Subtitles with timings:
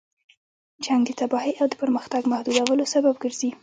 [0.85, 3.49] جنګ د تباهۍ او د پرمختګ محدودولو سبب ګرځي.